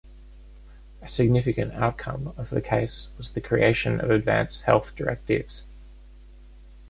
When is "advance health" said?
4.09-4.95